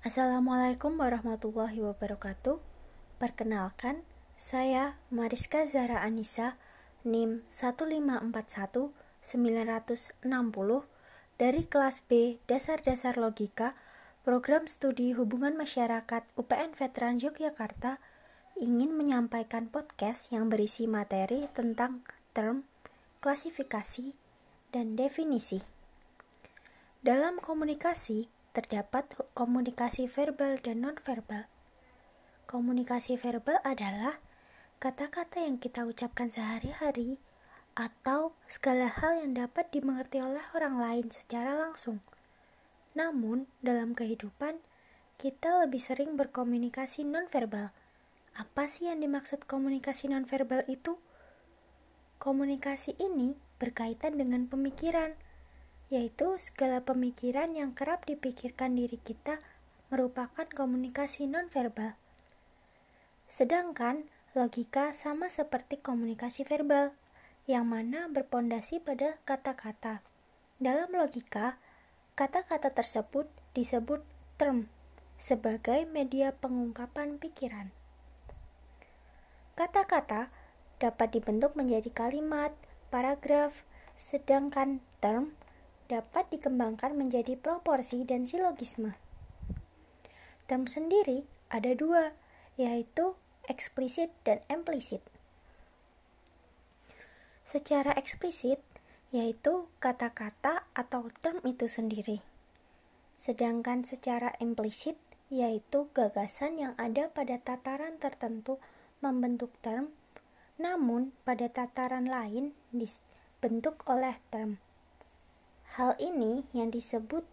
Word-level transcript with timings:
Assalamualaikum 0.00 0.96
warahmatullahi 0.96 1.84
wabarakatuh. 1.84 2.56
Perkenalkan, 3.20 4.00
saya 4.32 4.96
Mariska 5.12 5.68
Zara 5.68 6.00
Anissa, 6.00 6.56
NIM 7.04 7.44
1541960 7.52 10.16
dari 11.36 11.62
kelas 11.68 12.00
B 12.08 12.40
Dasar-dasar 12.48 13.20
Logika, 13.20 13.76
Program 14.24 14.64
Studi 14.64 15.12
Hubungan 15.12 15.60
Masyarakat 15.60 16.24
UPN 16.32 16.72
Veteran 16.72 17.20
Yogyakarta, 17.20 18.00
ingin 18.56 18.96
menyampaikan 18.96 19.68
podcast 19.68 20.32
yang 20.32 20.48
berisi 20.48 20.88
materi 20.88 21.44
tentang 21.52 22.00
term, 22.32 22.64
klasifikasi, 23.20 24.16
dan 24.72 24.96
definisi. 24.96 25.60
Dalam 27.04 27.36
komunikasi, 27.36 28.39
terdapat 28.50 29.06
komunikasi 29.38 30.10
verbal 30.10 30.58
dan 30.58 30.82
nonverbal. 30.82 31.46
Komunikasi 32.50 33.14
verbal 33.14 33.62
adalah 33.62 34.18
kata-kata 34.82 35.46
yang 35.46 35.62
kita 35.62 35.86
ucapkan 35.86 36.32
sehari-hari 36.34 37.22
atau 37.78 38.34
segala 38.50 38.90
hal 38.90 39.22
yang 39.22 39.38
dapat 39.38 39.70
dimengerti 39.70 40.18
oleh 40.18 40.42
orang 40.58 40.82
lain 40.82 41.06
secara 41.14 41.54
langsung. 41.54 42.02
Namun, 42.98 43.46
dalam 43.62 43.94
kehidupan, 43.94 44.58
kita 45.20 45.62
lebih 45.62 45.78
sering 45.78 46.18
berkomunikasi 46.18 47.06
nonverbal. 47.06 47.70
Apa 48.34 48.66
sih 48.66 48.90
yang 48.90 48.98
dimaksud 48.98 49.46
komunikasi 49.46 50.10
nonverbal 50.10 50.66
itu? 50.66 50.98
Komunikasi 52.18 52.98
ini 52.98 53.38
berkaitan 53.62 54.18
dengan 54.18 54.50
pemikiran 54.50 55.14
yaitu 55.90 56.38
segala 56.38 56.86
pemikiran 56.86 57.50
yang 57.52 57.74
kerap 57.74 58.06
dipikirkan 58.06 58.78
diri 58.78 58.96
kita 59.02 59.42
merupakan 59.90 60.46
komunikasi 60.46 61.26
nonverbal. 61.26 61.98
Sedangkan 63.26 64.06
logika 64.38 64.94
sama 64.94 65.26
seperti 65.26 65.82
komunikasi 65.82 66.46
verbal, 66.46 66.94
yang 67.50 67.66
mana 67.66 68.06
berpondasi 68.06 68.78
pada 68.78 69.18
kata-kata. 69.26 70.06
Dalam 70.62 70.94
logika, 70.94 71.58
kata-kata 72.14 72.70
tersebut 72.70 73.26
disebut 73.58 74.06
term 74.38 74.70
sebagai 75.18 75.90
media 75.90 76.30
pengungkapan 76.30 77.18
pikiran. 77.18 77.74
Kata-kata 79.58 80.30
dapat 80.78 81.08
dibentuk 81.12 81.58
menjadi 81.58 81.90
kalimat, 81.90 82.54
paragraf, 82.88 83.66
sedangkan 83.98 84.78
term 85.02 85.34
dapat 85.90 86.30
dikembangkan 86.30 86.94
menjadi 86.94 87.34
proporsi 87.34 88.06
dan 88.06 88.22
silogisme. 88.22 88.94
Term 90.46 90.70
sendiri 90.70 91.26
ada 91.50 91.74
dua, 91.74 92.14
yaitu 92.54 93.18
eksplisit 93.50 94.14
dan 94.22 94.38
implisit. 94.46 95.02
Secara 97.42 97.90
eksplisit, 97.98 98.62
yaitu 99.10 99.66
kata-kata 99.82 100.70
atau 100.70 101.10
term 101.18 101.42
itu 101.42 101.66
sendiri. 101.66 102.22
Sedangkan 103.18 103.82
secara 103.82 104.38
implisit, 104.38 104.94
yaitu 105.34 105.90
gagasan 105.90 106.62
yang 106.62 106.74
ada 106.78 107.10
pada 107.10 107.42
tataran 107.42 107.98
tertentu 107.98 108.62
membentuk 109.02 109.50
term, 109.58 109.90
namun 110.62 111.10
pada 111.26 111.50
tataran 111.50 112.06
lain 112.06 112.54
dibentuk 112.70 113.82
oleh 113.90 114.14
term. 114.30 114.62
Hal 115.80 115.96
ini 115.96 116.44
yang 116.52 116.68
disebut 116.68 117.24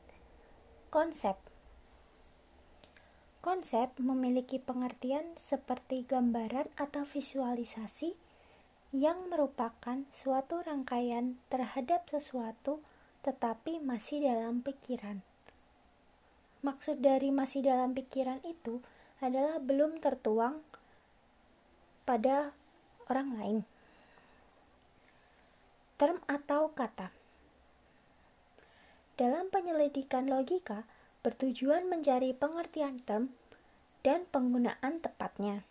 konsep. 0.87 1.35
Konsep 3.43 3.91
memiliki 3.99 4.55
pengertian 4.55 5.35
seperti 5.35 6.07
gambaran 6.07 6.71
atau 6.79 7.03
visualisasi 7.03 8.15
yang 8.95 9.27
merupakan 9.27 9.99
suatu 10.15 10.63
rangkaian 10.63 11.35
terhadap 11.51 12.07
sesuatu 12.07 12.79
tetapi 13.19 13.83
masih 13.83 14.23
dalam 14.23 14.63
pikiran. 14.63 15.19
Maksud 16.63 17.03
dari 17.03 17.35
masih 17.35 17.67
dalam 17.67 17.91
pikiran 17.91 18.39
itu 18.47 18.79
adalah 19.19 19.59
belum 19.59 19.99
tertuang 19.99 20.63
pada 22.07 22.55
orang 23.11 23.29
lain. 23.35 23.59
Term 25.99 26.15
atau 26.31 26.71
kata 26.71 27.16
dalam 29.17 29.49
penyelidikan 29.49 30.29
logika, 30.29 30.85
bertujuan 31.25 31.89
mencari 31.89 32.37
pengertian 32.37 33.01
term 33.01 33.33
dan 34.05 34.23
penggunaan 34.29 35.01
tepatnya. 35.01 35.65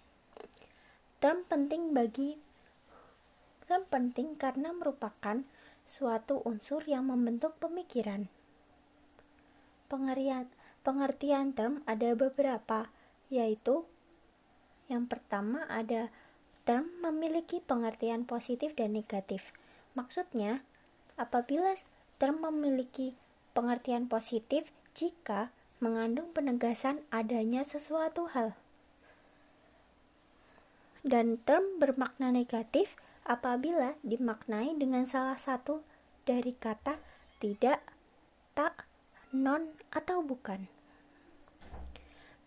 Term 1.22 1.46
penting 1.48 1.94
bagi 1.94 2.36
term 3.66 3.86
penting 3.86 4.34
karena 4.38 4.70
merupakan 4.74 5.42
suatu 5.86 6.42
unsur 6.42 6.82
yang 6.86 7.06
membentuk 7.06 7.54
pemikiran. 7.62 8.26
Pengertian, 9.86 10.50
pengertian 10.82 11.54
term 11.54 11.86
ada 11.86 12.14
beberapa, 12.18 12.90
yaitu 13.30 13.86
yang 14.90 15.06
pertama 15.06 15.66
ada 15.70 16.10
term 16.66 16.86
memiliki 17.02 17.62
pengertian 17.62 18.26
positif 18.26 18.74
dan 18.74 18.94
negatif. 18.94 19.54
Maksudnya, 19.94 20.66
apabila 21.14 21.74
term 22.18 22.42
memiliki 22.42 23.14
pengertian 23.56 24.04
positif 24.04 24.68
jika 24.92 25.48
mengandung 25.80 26.28
penegasan 26.36 27.00
adanya 27.08 27.64
sesuatu 27.64 28.28
hal. 28.36 28.52
Dan 31.00 31.40
term 31.40 31.64
bermakna 31.80 32.28
negatif 32.28 33.00
apabila 33.24 33.96
dimaknai 34.04 34.76
dengan 34.76 35.08
salah 35.08 35.40
satu 35.40 35.80
dari 36.28 36.52
kata 36.52 37.00
tidak, 37.40 37.80
tak, 38.52 38.84
non, 39.32 39.72
atau 39.88 40.20
bukan. 40.20 40.68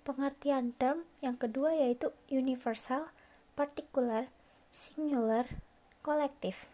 Pengertian 0.05 0.77
term 0.77 1.05
yang 1.25 1.37
kedua 1.41 1.73
yaitu 1.73 2.13
universal, 2.29 3.09
particular, 3.57 4.29
singular, 4.69 5.45
kolektif. 6.05 6.69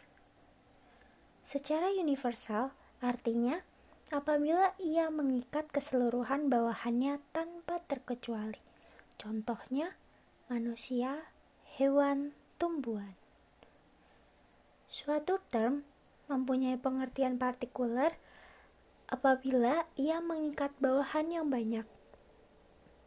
Secara 1.45 1.93
universal, 1.93 2.73
artinya 3.03 3.61
apabila 4.13 4.77
ia 4.77 5.09
mengikat 5.09 5.65
keseluruhan 5.73 6.45
bawahannya 6.45 7.17
tanpa 7.33 7.81
terkecuali. 7.89 8.61
Contohnya, 9.17 9.97
manusia, 10.45 11.25
hewan, 11.79 12.37
tumbuhan. 12.61 13.17
Suatu 14.85 15.41
term 15.49 15.81
mempunyai 16.29 16.77
pengertian 16.77 17.41
partikular 17.41 18.13
apabila 19.09 19.85
ia 19.97 20.21
mengikat 20.21 20.73
bawahan 20.77 21.29
yang 21.29 21.47
banyak, 21.49 21.85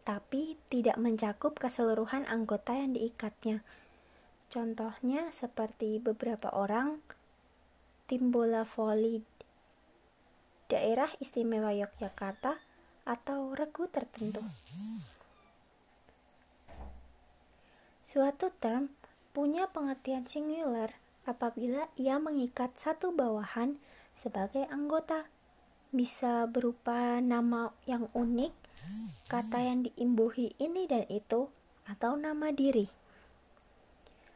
tapi 0.02 0.58
tidak 0.70 0.98
mencakup 0.98 1.58
keseluruhan 1.58 2.26
anggota 2.26 2.74
yang 2.74 2.94
diikatnya. 2.94 3.62
Contohnya 4.48 5.28
seperti 5.28 6.00
beberapa 6.00 6.48
orang 6.50 6.98
tim 8.08 8.32
bola 8.32 8.64
voli 8.64 9.20
daerah 10.68 11.08
istimewa 11.18 11.72
Yogyakarta 11.72 12.60
atau 13.08 13.56
regu 13.56 13.88
tertentu. 13.88 14.44
Suatu 18.04 18.52
term 18.60 18.92
punya 19.32 19.68
pengertian 19.68 20.24
singular 20.24 20.92
apabila 21.28 21.88
ia 22.00 22.16
mengikat 22.16 22.72
satu 22.76 23.12
bawahan 23.12 23.76
sebagai 24.16 24.64
anggota. 24.72 25.28
Bisa 25.88 26.44
berupa 26.44 27.16
nama 27.24 27.72
yang 27.88 28.12
unik, 28.12 28.52
kata 29.28 29.64
yang 29.64 29.88
diimbuhi 29.88 30.52
ini 30.60 30.84
dan 30.84 31.08
itu, 31.08 31.48
atau 31.88 32.12
nama 32.12 32.52
diri. 32.52 32.84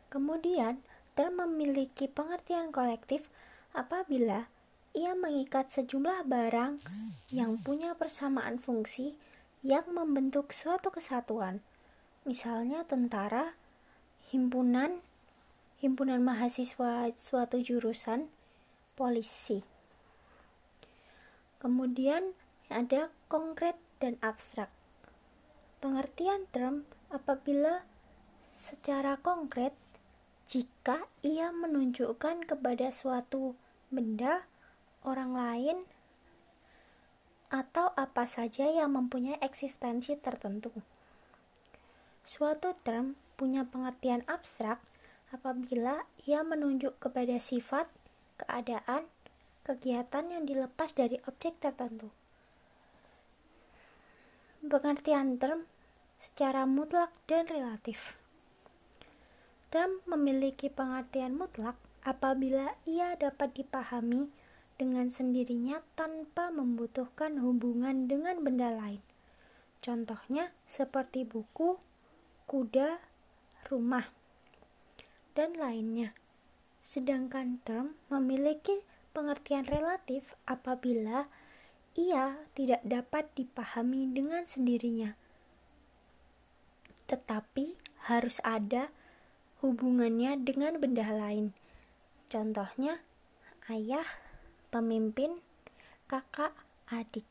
Kemudian, 0.08 0.80
term 1.12 1.44
memiliki 1.44 2.08
pengertian 2.08 2.72
kolektif 2.72 3.28
apabila 3.76 4.48
ia 4.92 5.16
mengikat 5.16 5.72
sejumlah 5.72 6.28
barang 6.28 6.84
yang 7.32 7.56
punya 7.64 7.96
persamaan 7.96 8.60
fungsi 8.60 9.16
yang 9.64 9.88
membentuk 9.88 10.52
suatu 10.52 10.92
kesatuan. 10.92 11.64
Misalnya 12.28 12.84
tentara, 12.84 13.56
himpunan, 14.28 15.00
himpunan 15.80 16.20
mahasiswa 16.20 17.08
suatu 17.16 17.58
jurusan, 17.58 18.28
polisi. 18.94 19.64
Kemudian 21.58 22.36
ada 22.68 23.08
konkret 23.32 23.78
dan 24.02 24.20
abstrak. 24.20 24.68
Pengertian 25.80 26.46
term 26.52 26.84
apabila 27.08 27.86
secara 28.52 29.16
konkret 29.18 29.72
jika 30.44 31.08
ia 31.24 31.48
menunjukkan 31.48 32.44
kepada 32.44 32.92
suatu 32.92 33.56
benda 33.88 34.44
orang 35.02 35.34
lain 35.34 35.78
atau 37.52 37.92
apa 38.00 38.24
saja 38.24 38.64
yang 38.64 38.96
mempunyai 38.96 39.36
eksistensi 39.44 40.16
tertentu. 40.16 40.72
Suatu 42.24 42.72
term 42.80 43.18
punya 43.36 43.68
pengertian 43.68 44.24
abstrak 44.24 44.80
apabila 45.34 46.08
ia 46.24 46.40
menunjuk 46.40 46.96
kepada 46.96 47.36
sifat, 47.36 47.92
keadaan, 48.40 49.04
kegiatan 49.68 50.24
yang 50.32 50.48
dilepas 50.48 50.96
dari 50.96 51.20
objek 51.28 51.60
tertentu. 51.60 52.08
Pengertian 54.64 55.36
term 55.36 55.66
secara 56.22 56.64
mutlak 56.64 57.10
dan 57.26 57.44
relatif. 57.50 58.14
Term 59.68 59.90
memiliki 60.06 60.70
pengertian 60.70 61.34
mutlak 61.34 61.74
apabila 62.06 62.78
ia 62.86 63.18
dapat 63.18 63.56
dipahami 63.58 64.30
dengan 64.82 65.06
sendirinya 65.14 65.78
tanpa 65.94 66.50
membutuhkan 66.50 67.38
hubungan 67.38 68.10
dengan 68.10 68.42
benda 68.42 68.74
lain. 68.74 68.98
Contohnya 69.78 70.50
seperti 70.66 71.22
buku, 71.22 71.78
kuda, 72.50 72.98
rumah, 73.70 74.10
dan 75.38 75.54
lainnya. 75.54 76.10
Sedangkan 76.82 77.62
term 77.62 77.94
memiliki 78.10 78.82
pengertian 79.14 79.62
relatif 79.70 80.34
apabila 80.50 81.30
ia 81.94 82.34
tidak 82.58 82.82
dapat 82.82 83.30
dipahami 83.38 84.10
dengan 84.10 84.42
sendirinya, 84.42 85.14
tetapi 87.06 87.78
harus 88.10 88.42
ada 88.42 88.90
hubungannya 89.62 90.42
dengan 90.42 90.82
benda 90.82 91.06
lain. 91.06 91.54
Contohnya, 92.26 92.98
ayah, 93.70 94.08
pemimpin, 94.72 95.36
kakak, 96.08 96.56
adik. 96.88 97.28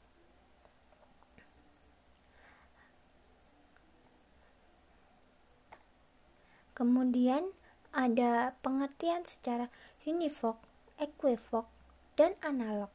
Kemudian 6.77 7.49
ada 7.89 8.53
pengertian 8.61 9.25
secara 9.25 9.73
univok, 10.05 10.61
equivok, 11.01 11.65
dan 12.13 12.37
analog. 12.45 12.93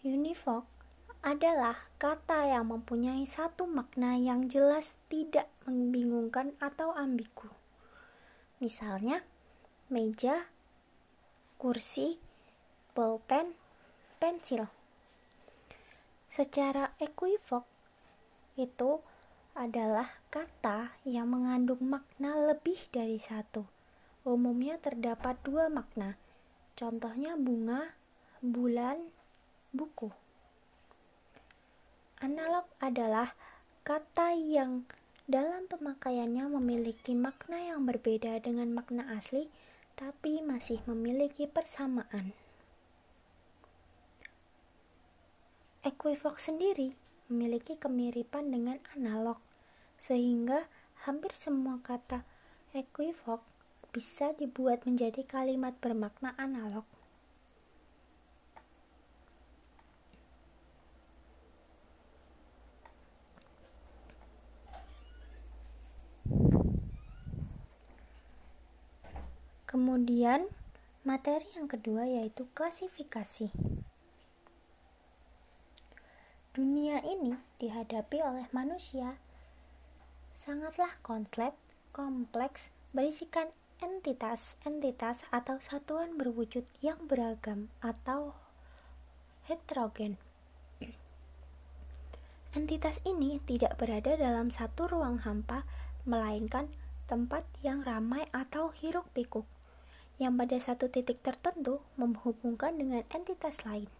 Univok 0.00 0.64
adalah 1.24 1.76
kata 1.96 2.52
yang 2.52 2.68
mempunyai 2.68 3.24
satu 3.24 3.64
makna 3.64 4.20
yang 4.20 4.48
jelas 4.48 5.00
tidak 5.08 5.48
membingungkan 5.64 6.52
atau 6.60 6.92
ambigu. 6.92 7.48
Misalnya, 8.60 9.24
meja, 9.88 10.36
kursi, 11.56 12.20
pulpen, 12.94 13.50
pensil. 14.22 14.70
Secara 16.30 16.94
equivok, 17.02 17.66
itu 18.54 19.02
adalah 19.58 20.06
kata 20.30 20.94
yang 21.02 21.26
mengandung 21.26 21.82
makna 21.82 22.38
lebih 22.38 22.78
dari 22.94 23.18
satu. 23.18 23.66
Umumnya 24.22 24.78
terdapat 24.78 25.42
dua 25.42 25.66
makna, 25.66 26.14
contohnya 26.78 27.34
bunga, 27.34 27.90
bulan, 28.38 29.02
buku. 29.74 30.14
Analog 32.22 32.70
adalah 32.78 33.34
kata 33.82 34.38
yang 34.38 34.86
dalam 35.26 35.66
pemakaiannya 35.66 36.46
memiliki 36.46 37.18
makna 37.18 37.58
yang 37.58 37.82
berbeda 37.82 38.38
dengan 38.38 38.70
makna 38.70 39.10
asli, 39.18 39.50
tapi 39.98 40.46
masih 40.46 40.78
memiliki 40.86 41.50
persamaan. 41.50 42.43
Equivok 45.84 46.40
sendiri 46.40 46.96
memiliki 47.28 47.76
kemiripan 47.76 48.48
dengan 48.48 48.80
analog, 48.96 49.36
sehingga 50.00 50.64
hampir 51.04 51.28
semua 51.36 51.76
kata 51.84 52.24
equivok 52.72 53.44
bisa 53.92 54.32
dibuat 54.32 54.88
menjadi 54.88 55.20
kalimat 55.28 55.76
bermakna 55.84 56.32
analog. 56.40 56.88
Kemudian, 69.68 70.48
materi 71.04 71.44
yang 71.60 71.68
kedua 71.68 72.08
yaitu 72.08 72.48
klasifikasi. 72.56 73.52
Dunia 76.54 77.02
ini 77.02 77.34
dihadapi 77.58 78.22
oleh 78.22 78.46
manusia 78.54 79.18
sangatlah 80.30 80.86
konsep 81.02 81.50
kompleks 81.90 82.70
berisikan 82.94 83.50
entitas-entitas 83.82 85.26
atau 85.34 85.58
satuan 85.58 86.14
berwujud 86.14 86.62
yang 86.78 87.10
beragam 87.10 87.74
atau 87.82 88.38
heterogen. 89.50 90.14
Entitas 92.54 93.02
ini 93.02 93.42
tidak 93.42 93.74
berada 93.74 94.14
dalam 94.14 94.54
satu 94.54 94.86
ruang 94.86 95.26
hampa, 95.26 95.66
melainkan 96.06 96.70
tempat 97.10 97.42
yang 97.66 97.82
ramai 97.82 98.30
atau 98.30 98.70
hiruk-pikuk, 98.70 99.42
yang 100.22 100.38
pada 100.38 100.54
satu 100.62 100.86
titik 100.86 101.18
tertentu 101.18 101.82
menghubungkan 101.98 102.78
dengan 102.78 103.02
entitas 103.10 103.66
lain 103.66 103.90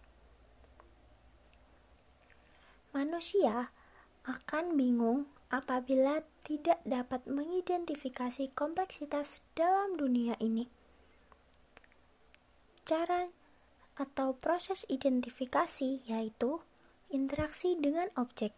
manusia 2.95 3.75
akan 4.23 4.79
bingung 4.79 5.27
apabila 5.51 6.23
tidak 6.47 6.79
dapat 6.87 7.27
mengidentifikasi 7.27 8.55
kompleksitas 8.55 9.43
dalam 9.51 9.99
dunia 9.99 10.39
ini. 10.39 10.71
Cara 12.87 13.27
atau 13.99 14.31
proses 14.39 14.87
identifikasi 14.87 16.07
yaitu 16.07 16.63
interaksi 17.11 17.75
dengan 17.75 18.07
objek. 18.15 18.55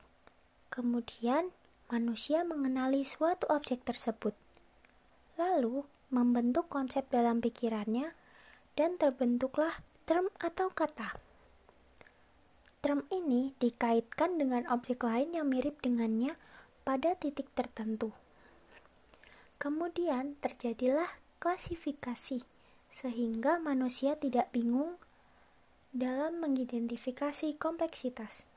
Kemudian, 0.70 1.50
manusia 1.90 2.46
mengenali 2.46 3.02
suatu 3.08 3.50
objek 3.50 3.82
tersebut, 3.88 4.38
lalu 5.42 5.82
membentuk 6.14 6.70
konsep 6.70 7.08
dalam 7.10 7.42
pikirannya, 7.42 8.14
dan 8.78 9.02
terbentuklah 9.02 9.74
term 10.06 10.30
atau 10.38 10.70
kata. 10.70 11.27
Term 12.88 13.04
ini 13.12 13.52
dikaitkan 13.60 14.40
dengan 14.40 14.64
objek 14.72 15.04
lain 15.04 15.36
yang 15.36 15.52
mirip 15.52 15.84
dengannya 15.84 16.32
pada 16.88 17.20
titik 17.20 17.52
tertentu. 17.52 18.16
Kemudian 19.60 20.40
terjadilah 20.40 21.12
klasifikasi, 21.44 22.40
sehingga 22.88 23.60
manusia 23.60 24.16
tidak 24.16 24.48
bingung 24.56 24.96
dalam 25.92 26.40
mengidentifikasi 26.40 27.60
kompleksitas. 27.60 28.48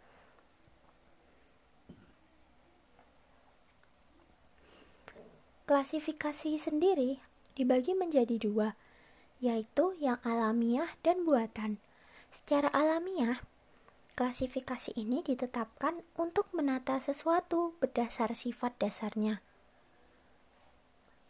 Klasifikasi 5.67 6.55
sendiri 6.55 7.19
dibagi 7.59 7.99
menjadi 7.99 8.39
dua, 8.39 8.79
yaitu 9.43 9.91
yang 9.99 10.23
alamiah 10.23 10.87
dan 11.03 11.27
buatan. 11.27 11.83
Secara 12.31 12.71
alamiah, 12.71 13.43
Klasifikasi 14.19 14.97
ini 14.99 15.25
ditetapkan 15.25 16.01
untuk 16.19 16.51
menata 16.53 17.01
sesuatu 17.01 17.75
berdasar 17.81 18.35
sifat 18.37 18.77
dasarnya. 18.77 19.41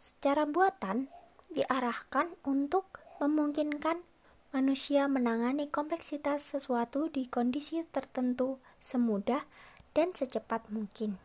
Secara 0.01 0.49
buatan, 0.49 1.07
diarahkan 1.53 2.33
untuk 2.47 3.01
memungkinkan 3.21 4.01
manusia 4.51 5.07
menangani 5.07 5.71
kompleksitas 5.71 6.43
sesuatu 6.43 7.07
di 7.07 7.29
kondisi 7.29 7.79
tertentu 7.87 8.59
semudah 8.81 9.45
dan 9.95 10.11
secepat 10.11 10.67
mungkin. 10.73 11.15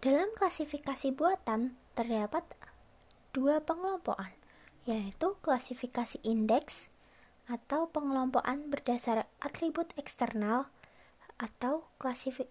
Dalam 0.00 0.32
klasifikasi 0.32 1.12
buatan 1.12 1.76
terdapat 1.92 2.44
dua 3.36 3.60
pengelompokan, 3.60 4.32
yaitu 4.88 5.36
klasifikasi 5.44 6.20
indeks 6.24 6.88
atau 7.50 7.90
pengelompokan 7.90 8.70
berdasar 8.70 9.26
atribut 9.42 9.90
eksternal 9.98 10.70
atau 11.34 11.82
klasifik. 11.98 12.46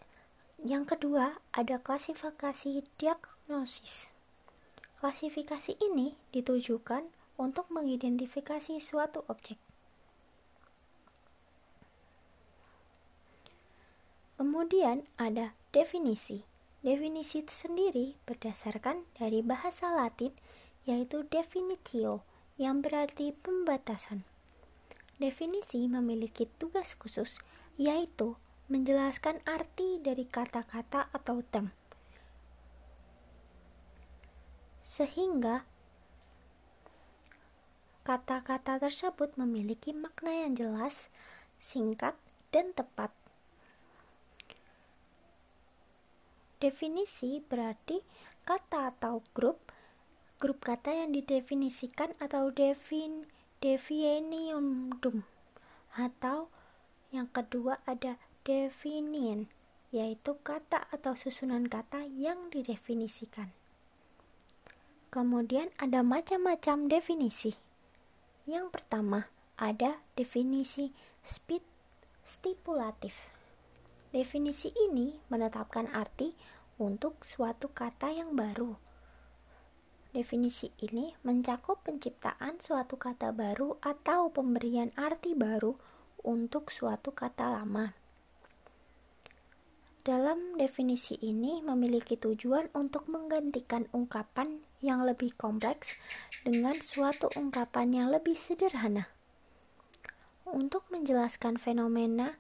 Yang 0.60 0.92
kedua 0.92 1.40
ada 1.56 1.80
klasifikasi 1.80 2.84
diagnosis. 3.00 4.12
Klasifikasi 5.00 5.80
ini 5.80 6.20
ditujukan 6.36 7.08
untuk 7.40 7.72
mengidentifikasi 7.72 8.84
suatu 8.84 9.24
objek. 9.32 9.56
Kemudian 14.36 15.08
ada 15.16 15.56
definisi. 15.72 16.44
Definisi 16.84 17.44
sendiri 17.48 18.20
berdasarkan 18.28 19.04
dari 19.16 19.40
bahasa 19.40 19.96
latin 19.96 20.36
yaitu 20.84 21.24
definitio 21.28 22.24
yang 22.60 22.84
berarti 22.84 23.32
pembatasan 23.36 24.24
Definisi 25.20 25.86
memiliki 25.92 26.48
tugas 26.48 26.96
khusus, 26.96 27.44
yaitu 27.76 28.40
menjelaskan 28.72 29.44
arti 29.44 30.00
dari 30.00 30.24
kata-kata 30.24 31.12
atau 31.12 31.44
term. 31.44 31.76
Sehingga 34.80 35.68
kata-kata 38.08 38.80
tersebut 38.80 39.36
memiliki 39.36 39.92
makna 39.92 40.32
yang 40.32 40.56
jelas, 40.56 41.12
singkat, 41.60 42.16
dan 42.50 42.72
tepat. 42.72 43.12
Definisi 46.64 47.44
berarti 47.44 48.02
kata 48.48 48.96
atau 48.96 49.22
grup 49.36 49.60
grup 50.40 50.64
kata 50.64 50.92
yang 50.92 51.12
didefinisikan 51.12 52.16
atau 52.20 52.52
defin 52.52 53.28
definiendum 53.60 55.28
atau 55.92 56.48
yang 57.12 57.28
kedua 57.28 57.84
ada 57.84 58.16
definian 58.48 59.52
yaitu 59.92 60.38
kata 60.46 60.88
atau 60.94 61.18
susunan 61.18 61.66
kata 61.66 62.06
yang 62.06 62.48
didefinisikan. 62.54 63.52
Kemudian 65.10 65.74
ada 65.82 66.06
macam-macam 66.06 66.86
definisi. 66.86 67.58
Yang 68.46 68.70
pertama 68.70 69.26
ada 69.58 69.98
definisi 70.14 70.94
stipulatif. 72.22 73.18
Definisi 74.14 74.70
ini 74.90 75.18
menetapkan 75.34 75.90
arti 75.92 76.38
untuk 76.78 77.26
suatu 77.26 77.74
kata 77.74 78.14
yang 78.14 78.38
baru. 78.38 78.78
Definisi 80.10 80.74
ini 80.82 81.14
mencakup 81.22 81.86
penciptaan 81.86 82.58
suatu 82.58 82.98
kata 82.98 83.30
baru 83.30 83.78
atau 83.78 84.34
pemberian 84.34 84.90
arti 84.98 85.38
baru 85.38 85.78
untuk 86.26 86.74
suatu 86.74 87.14
kata 87.14 87.62
lama. 87.62 87.94
Dalam 90.02 90.58
definisi 90.58 91.14
ini 91.22 91.62
memiliki 91.62 92.18
tujuan 92.18 92.74
untuk 92.74 93.06
menggantikan 93.14 93.86
ungkapan 93.94 94.66
yang 94.82 95.06
lebih 95.06 95.38
kompleks 95.38 95.94
dengan 96.42 96.82
suatu 96.82 97.30
ungkapan 97.38 97.94
yang 97.94 98.08
lebih 98.10 98.34
sederhana. 98.34 99.06
Untuk 100.50 100.90
menjelaskan 100.90 101.62
fenomena 101.62 102.34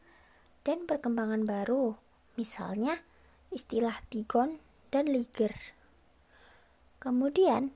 dan 0.66 0.90
perkembangan 0.90 1.46
baru, 1.46 1.94
misalnya 2.34 2.98
istilah 3.54 4.02
Tigon 4.10 4.58
dan 4.90 5.06
Liger. 5.06 5.79
Kemudian, 7.00 7.72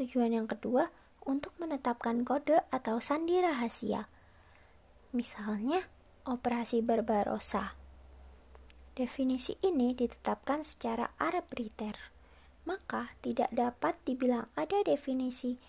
tujuan 0.00 0.32
yang 0.32 0.48
kedua 0.48 0.88
untuk 1.28 1.52
menetapkan 1.60 2.24
kode 2.24 2.56
atau 2.72 3.04
sandi 3.04 3.36
rahasia. 3.36 4.08
Misalnya, 5.12 5.84
operasi 6.24 6.80
Barbarossa. 6.80 7.76
Definisi 8.96 9.60
ini 9.60 9.92
ditetapkan 9.92 10.64
secara 10.64 11.12
arbitrter, 11.20 11.92
maka 12.64 13.12
tidak 13.20 13.52
dapat 13.52 13.92
dibilang 14.08 14.48
ada 14.56 14.80
definisi 14.80 15.60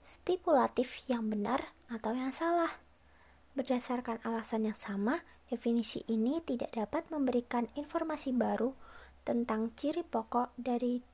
stipulatif 0.00 1.04
yang 1.12 1.28
benar 1.28 1.60
atau 1.92 2.16
yang 2.16 2.32
salah. 2.32 2.72
Berdasarkan 3.52 4.24
alasan 4.24 4.64
yang 4.64 4.74
sama, 4.74 5.20
definisi 5.52 6.02
ini 6.08 6.40
tidak 6.40 6.72
dapat 6.72 7.04
memberikan 7.12 7.68
informasi 7.76 8.32
baru 8.32 8.72
tentang 9.22 9.70
ciri 9.76 10.02
pokok 10.02 10.56
dari 10.56 11.04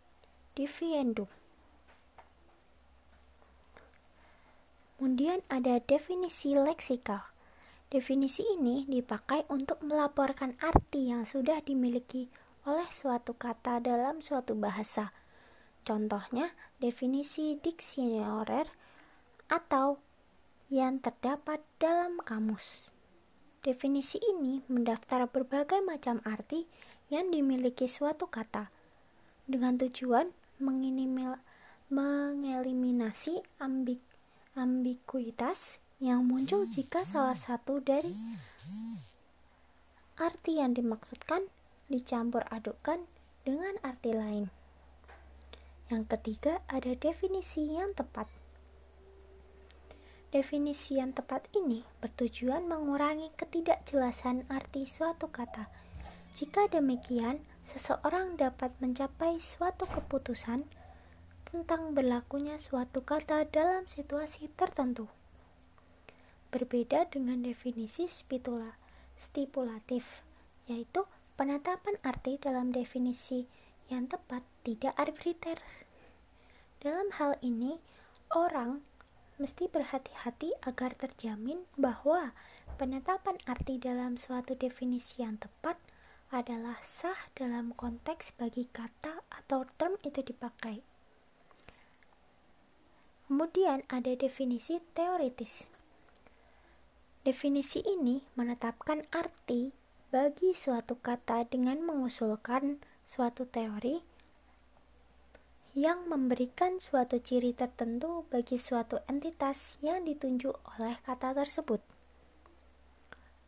dividendum. 0.54 1.30
Kemudian 5.00 5.40
ada 5.49 5.80
definisi 5.80 6.52
leksikal. 6.52 7.25
Definisi 7.88 8.45
ini 8.45 8.85
dipakai 8.85 9.49
untuk 9.49 9.80
melaporkan 9.83 10.54
arti 10.61 11.11
yang 11.11 11.25
sudah 11.25 11.59
dimiliki 11.64 12.28
oleh 12.69 12.87
suatu 12.87 13.33
kata 13.35 13.80
dalam 13.80 14.21
suatu 14.21 14.52
bahasa. 14.54 15.11
Contohnya, 15.83 16.52
definisi 16.78 17.57
diksioner 17.57 18.69
atau 19.49 19.99
yang 20.71 21.02
terdapat 21.02 21.64
dalam 21.83 22.21
kamus. 22.23 22.85
Definisi 23.64 24.21
ini 24.23 24.62
mendaftar 24.71 25.26
berbagai 25.26 25.83
macam 25.83 26.23
arti 26.23 26.69
yang 27.11 27.33
dimiliki 27.35 27.90
suatu 27.90 28.30
kata 28.30 28.71
dengan 29.50 29.75
tujuan 29.83 30.30
mengeliminasi 30.60 33.40
ambig 33.58 33.98
ambiguitas 34.54 35.80
yang 36.00 36.24
muncul 36.24 36.66
jika 36.68 37.04
salah 37.04 37.36
satu 37.36 37.80
dari 37.80 38.14
arti 40.20 40.56
yang 40.60 40.76
dimaksudkan 40.76 41.40
dicampur 41.88 42.44
adukkan 42.52 43.00
dengan 43.42 43.74
arti 43.82 44.12
lain. 44.12 44.50
Yang 45.90 46.14
ketiga, 46.14 46.62
ada 46.70 46.94
definisi 46.94 47.74
yang 47.74 47.90
tepat. 47.98 48.30
Definisi 50.30 51.02
yang 51.02 51.10
tepat 51.10 51.50
ini 51.58 51.82
bertujuan 51.98 52.70
mengurangi 52.70 53.34
ketidakjelasan 53.34 54.46
arti 54.46 54.86
suatu 54.86 55.26
kata. 55.26 55.66
Jika 56.30 56.70
demikian, 56.70 57.42
seseorang 57.60 58.40
dapat 58.40 58.72
mencapai 58.80 59.36
suatu 59.40 59.84
keputusan 59.88 60.64
tentang 61.50 61.92
berlakunya 61.92 62.56
suatu 62.56 63.02
kata 63.02 63.44
dalam 63.50 63.84
situasi 63.84 64.48
tertentu. 64.54 65.10
Berbeda 66.54 67.10
dengan 67.10 67.42
definisi 67.42 68.06
spitula, 68.06 68.70
stipulatif, 69.18 70.22
yaitu 70.70 71.02
penetapan 71.34 71.98
arti 72.06 72.38
dalam 72.38 72.70
definisi 72.70 73.46
yang 73.90 74.06
tepat 74.06 74.46
tidak 74.62 74.94
arbitrter. 74.94 75.58
Dalam 76.78 77.10
hal 77.18 77.34
ini, 77.42 77.76
orang 78.32 78.80
mesti 79.42 79.66
berhati-hati 79.66 80.54
agar 80.62 80.94
terjamin 80.94 81.64
bahwa 81.74 82.30
penetapan 82.78 83.34
arti 83.50 83.80
dalam 83.80 84.14
suatu 84.14 84.54
definisi 84.54 85.26
yang 85.26 85.40
tepat 85.40 85.80
adalah 86.30 86.78
sah 86.78 87.18
dalam 87.34 87.75
konteks 87.75 88.38
bagi 88.38 88.70
kata 88.70 89.26
atau 89.30 89.66
term 89.75 89.99
itu 90.06 90.22
dipakai. 90.22 90.78
Kemudian 93.26 93.82
ada 93.90 94.14
definisi 94.14 94.78
teoritis. 94.94 95.66
Definisi 97.26 97.82
ini 97.82 98.22
menetapkan 98.38 99.06
arti 99.10 99.75
bagi 100.10 100.50
suatu 100.54 100.99
kata 100.99 101.46
dengan 101.46 101.78
mengusulkan 101.82 102.82
suatu 103.06 103.46
teori 103.46 104.02
yang 105.78 106.10
memberikan 106.10 106.82
suatu 106.82 107.22
ciri 107.22 107.54
tertentu 107.54 108.26
bagi 108.26 108.58
suatu 108.58 108.99
entitas 109.06 109.78
yang 109.82 110.02
ditunjuk 110.02 110.58
oleh 110.78 110.99
kata 111.06 111.30
tersebut. 111.30 112.00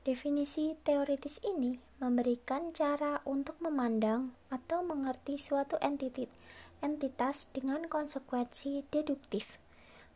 Definisi 0.03 0.75
teoritis 0.83 1.39
ini 1.47 1.79
memberikan 2.03 2.75
cara 2.75 3.23
untuk 3.23 3.55
memandang 3.63 4.35
atau 4.51 4.83
mengerti 4.83 5.39
suatu 5.39 5.79
entitas, 5.79 6.27
entitas 6.83 7.47
dengan 7.55 7.87
konsekuensi 7.87 8.83
deduktif, 8.91 9.63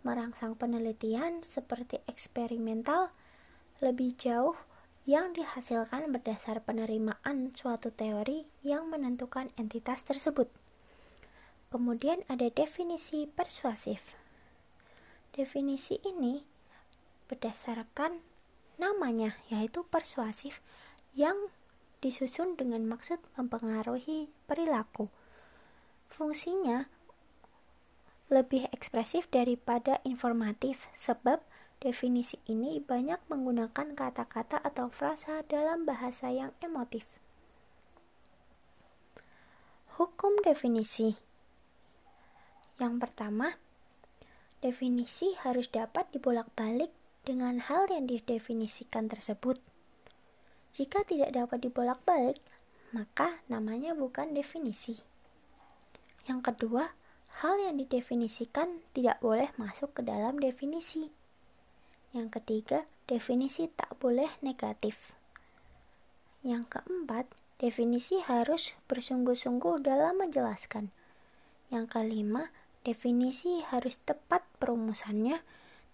merangsang 0.03 0.59
penelitian 0.59 1.39
seperti 1.47 2.03
eksperimental 2.11 3.15
lebih 3.79 4.19
jauh 4.19 4.59
yang 5.07 5.31
dihasilkan 5.31 6.11
berdasar 6.11 6.67
penerimaan 6.67 7.55
suatu 7.55 7.95
teori 7.95 8.43
yang 8.67 8.91
menentukan 8.91 9.47
entitas 9.55 10.03
tersebut. 10.03 10.51
Kemudian 11.71 12.27
ada 12.27 12.51
definisi 12.51 13.31
persuasif. 13.31 14.19
Definisi 15.31 16.03
ini 16.03 16.43
berdasarkan 17.31 18.19
namanya 18.77 19.37
yaitu 19.49 19.85
persuasif 19.89 20.61
yang 21.17 21.37
disusun 22.05 22.55
dengan 22.61 22.85
maksud 22.85 23.19
mempengaruhi 23.41 24.29
perilaku. 24.45 25.09
Fungsinya 26.13 26.87
lebih 28.29 28.69
ekspresif 28.75 29.31
daripada 29.31 30.03
informatif 30.03 30.91
sebab 30.93 31.41
definisi 31.79 32.41
ini 32.51 32.83
banyak 32.83 33.21
menggunakan 33.31 33.95
kata-kata 33.95 34.61
atau 34.61 34.91
frasa 34.91 35.45
dalam 35.47 35.87
bahasa 35.87 36.33
yang 36.33 36.51
emotif. 36.61 37.07
Hukum 39.97 40.45
definisi 40.45 41.17
yang 42.77 43.01
pertama, 43.01 43.57
definisi 44.61 45.33
harus 45.41 45.73
dapat 45.73 46.13
dibolak-balik 46.13 46.93
dengan 47.27 47.59
hal 47.59 47.91
yang 47.91 48.07
didefinisikan 48.07 49.11
tersebut. 49.11 49.59
Jika 50.71 51.03
tidak 51.03 51.35
dapat 51.35 51.67
dibolak-balik, 51.67 52.39
maka 52.95 53.35
namanya 53.51 53.99
bukan 53.99 54.31
definisi. 54.31 54.95
Yang 56.31 56.55
kedua, 56.55 56.87
hal 57.43 57.55
yang 57.67 57.83
didefinisikan 57.83 58.79
tidak 58.95 59.19
boleh 59.19 59.51
masuk 59.59 59.91
ke 59.99 60.07
dalam 60.07 60.39
definisi. 60.39 61.11
Yang 62.15 62.39
ketiga, 62.39 62.87
definisi 63.11 63.67
tak 63.75 63.99
boleh 63.99 64.31
negatif. 64.47 65.19
Yang 66.47 66.79
keempat, 66.79 67.27
definisi 67.59 68.23
harus 68.23 68.79
bersungguh-sungguh 68.87 69.83
dalam 69.83 70.23
menjelaskan. 70.23 70.95
Yang 71.75 71.87
kelima, 71.91 72.55
definisi 72.87 73.67
harus 73.67 73.99
tepat 74.07 74.47
perumusannya, 74.63 75.43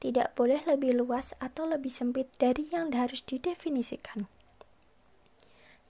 tidak 0.03 0.35
boleh 0.35 0.59
lebih 0.67 0.99
luas 0.99 1.31
atau 1.39 1.63
lebih 1.71 1.95
sempit 1.95 2.27
dari 2.35 2.67
yang 2.75 2.91
harus 2.91 3.23
didefinisikan. 3.23 4.27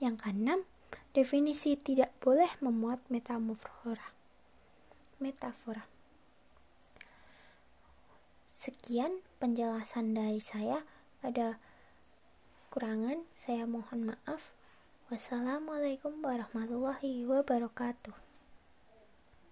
Yang 0.05 0.29
keenam, 0.29 0.61
definisi 1.17 1.81
tidak 1.81 2.13
boleh 2.21 2.53
memuat 2.61 3.01
metamorfora. 3.09 4.13
Metafora. 5.17 5.89
Sekian 8.53 9.17
penjelasan 9.41 10.13
dari 10.13 10.45
saya. 10.45 10.85
Ada 11.25 11.57
kurangan, 12.69 13.25
saya 13.33 13.65
mohon 13.65 14.13
maaf. 14.13 14.53
Wassalamualaikum 15.09 16.21
warahmatullahi 16.21 17.25
wabarakatuh. 17.25 18.22